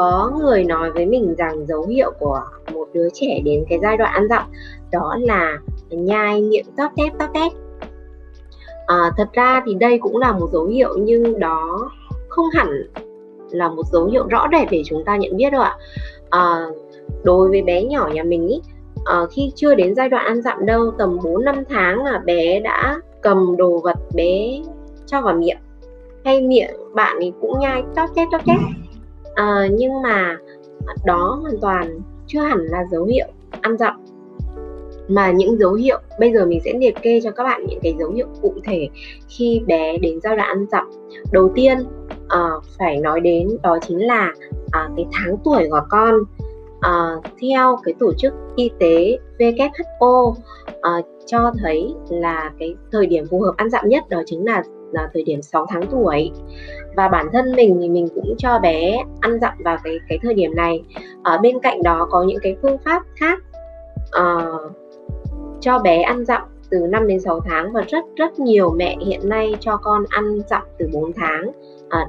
[0.00, 2.40] có người nói với mình rằng dấu hiệu của
[2.72, 4.42] một đứa trẻ đến cái giai đoạn ăn dặm
[4.92, 5.58] đó là
[5.90, 7.52] nhai miệng tóp tép tóp tép
[8.86, 11.90] à, thật ra thì đây cũng là một dấu hiệu nhưng đó
[12.28, 12.68] không hẳn
[13.50, 15.76] là một dấu hiệu rõ rệt để chúng ta nhận biết đâu ạ.
[16.30, 16.66] À,
[17.22, 18.60] đối với bé nhỏ nhà mình ý,
[19.04, 22.60] à, khi chưa đến giai đoạn ăn dặm đâu tầm 4 năm tháng là bé
[22.60, 24.62] đã cầm đồ vật bé
[25.06, 25.58] cho vào miệng.
[26.24, 28.56] Hay miệng bạn ấy cũng nhai chót chép chót chép
[29.34, 30.36] à, nhưng mà
[31.04, 33.26] đó hoàn toàn chưa hẳn là dấu hiệu
[33.60, 33.94] ăn dặm.
[35.08, 37.94] Mà những dấu hiệu bây giờ mình sẽ liệt kê cho các bạn những cái
[37.98, 38.88] dấu hiệu cụ thể
[39.28, 40.90] khi bé đến giai đoạn ăn dặm.
[41.32, 41.78] Đầu tiên
[42.24, 44.32] uh, phải nói đến đó chính là
[44.66, 46.14] uh, cái tháng tuổi của con.
[46.86, 50.36] Uh, theo cái tổ chức y tế WHO uh,
[51.26, 54.62] cho thấy là cái thời điểm phù hợp ăn dặm nhất đó chính là
[54.92, 56.30] là thời điểm 6 tháng tuổi.
[56.96, 60.34] Và bản thân mình thì mình cũng cho bé ăn dặm vào cái cái thời
[60.34, 60.82] điểm này.
[61.22, 63.38] Ở bên cạnh đó có những cái phương pháp khác
[64.20, 64.72] uh,
[65.60, 69.28] cho bé ăn dặm từ 5 đến 6 tháng và rất rất nhiều mẹ hiện
[69.28, 71.50] nay cho con ăn dặm từ 4 tháng.
[71.88, 72.06] À,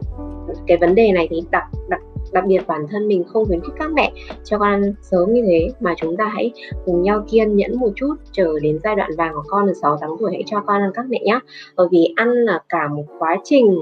[0.68, 3.76] cái vấn đề này thì đặc đặc đặc biệt bản thân mình không khuyến khích
[3.80, 4.12] các mẹ
[4.44, 6.52] cho con ăn sớm như thế mà chúng ta hãy
[6.86, 9.98] cùng nhau kiên nhẫn một chút chờ đến giai đoạn vàng của con là 6
[10.02, 11.40] tháng tuổi hãy cho con ăn các mẹ nhé
[11.76, 13.80] bởi vì ăn là cả một quá trình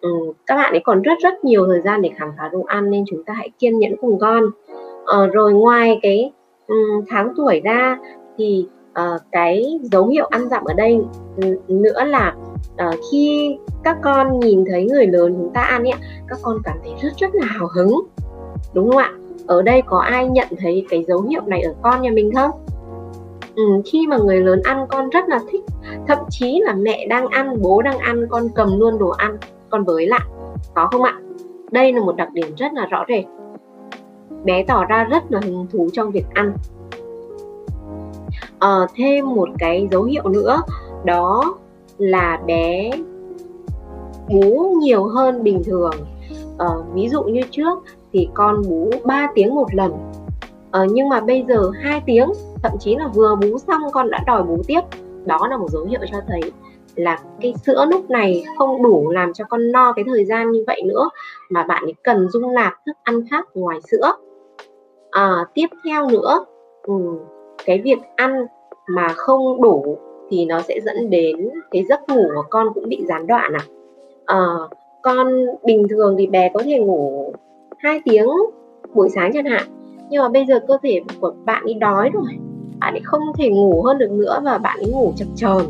[0.00, 0.10] ừ,
[0.46, 3.04] các bạn ấy còn rất rất nhiều thời gian để khám phá đồ ăn nên
[3.10, 4.44] chúng ta hãy kiên nhẫn cùng con.
[5.04, 6.32] Ờ, rồi ngoài cái
[6.66, 7.98] um, tháng tuổi ra
[8.38, 10.98] thì uh, cái dấu hiệu ăn dặm ở đây
[11.68, 12.34] nữa là
[12.88, 15.94] uh, khi các con nhìn thấy người lớn chúng ta ăn ấy,
[16.28, 18.00] các con cảm thấy rất rất là hào hứng.
[18.74, 19.12] Đúng không ạ?
[19.46, 22.50] Ở đây có ai nhận thấy cái dấu hiệu này ở con nhà mình không?
[23.56, 25.64] Ừ, khi mà người lớn ăn con rất là thích.
[26.08, 29.36] Thậm chí là mẹ đang ăn bố đang ăn con cầm luôn đồ ăn
[29.70, 30.26] con với lại.
[30.74, 31.18] Có không ạ?
[31.70, 33.24] Đây là một đặc điểm rất là rõ rệt.
[34.44, 36.52] Bé tỏ ra rất là hứng thú trong việc ăn.
[38.58, 40.62] À, thêm một cái dấu hiệu nữa
[41.04, 41.54] đó
[41.98, 42.90] là bé
[44.28, 45.94] bú nhiều hơn bình thường.
[46.58, 47.78] Ờ, ví dụ như trước
[48.12, 49.92] thì con bú 3 tiếng một lần.
[50.70, 52.28] Ờ, nhưng mà bây giờ hai tiếng
[52.62, 54.80] thậm chí là vừa bú xong con đã đòi bú tiếp.
[55.24, 56.40] Đó là một dấu hiệu cho thấy
[56.96, 60.64] là cái sữa lúc này không đủ làm cho con no cái thời gian như
[60.66, 61.10] vậy nữa
[61.50, 64.12] mà bạn ấy cần dung nạp thức ăn khác ngoài sữa.
[65.10, 66.44] À, tiếp theo nữa
[66.82, 66.94] ừ,
[67.64, 68.46] cái việc ăn
[68.86, 69.98] mà không đủ
[70.32, 71.36] thì nó sẽ dẫn đến
[71.70, 73.64] cái giấc ngủ của con cũng bị gián đoạn à,
[74.26, 74.40] à
[75.02, 77.32] con bình thường thì bé có thể ngủ
[77.78, 78.28] 2 tiếng
[78.94, 79.62] buổi sáng chẳng hạn
[80.10, 82.38] nhưng mà bây giờ cơ thể của bạn ấy đói rồi
[82.82, 85.62] bạn ấy không thể ngủ hơn được nữa và bạn ấy ngủ chập chờn.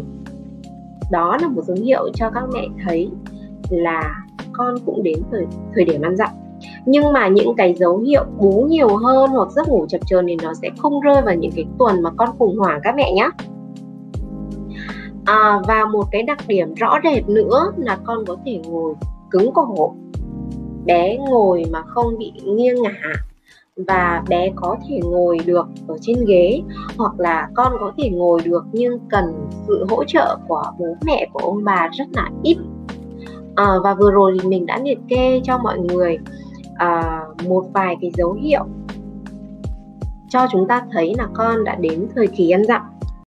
[1.10, 3.10] Đó là một dấu hiệu cho các mẹ thấy
[3.70, 4.14] là
[4.52, 6.28] con cũng đến thời thời điểm ăn dặm.
[6.86, 10.36] Nhưng mà những cái dấu hiệu bú nhiều hơn hoặc giấc ngủ chập chờn thì
[10.42, 13.28] nó sẽ không rơi vào những cái tuần mà con khủng hoảng các mẹ nhé
[15.24, 18.94] à, và một cái đặc điểm rõ rệt nữa là con có thể ngồi
[19.30, 19.94] cứng cổ.
[20.84, 23.12] Bé ngồi mà không bị nghiêng ngả.
[23.76, 26.62] Và bé có thể ngồi được ở trên ghế
[26.98, 29.24] hoặc là con có thể ngồi được nhưng cần
[29.66, 32.56] sự hỗ trợ của bố mẹ của ông bà rất là ít.
[33.54, 36.18] À, và vừa rồi thì mình đã liệt kê cho mọi người
[36.74, 38.64] à, một vài cái dấu hiệu
[40.32, 42.82] cho chúng ta thấy là con đã đến thời kỳ ăn dặm.